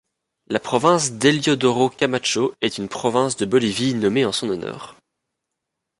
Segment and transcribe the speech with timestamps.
[0.47, 4.95] La Province d'Eliodoro Camacho est une province de Bolivie nommée en son honneur.